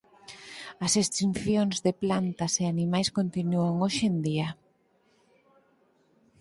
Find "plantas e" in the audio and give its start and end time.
2.03-2.65